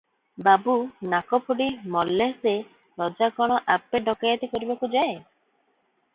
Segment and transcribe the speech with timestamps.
[0.45, 0.73] ବାବୁ
[1.11, 1.67] ନାକଫୋଡି
[1.97, 2.55] ମଲ୍ଲେ-ସେ
[3.03, 5.15] ରଜା କଣ ଆପେ ଡକାଏତି କରିବାକୁ ଯାଏ?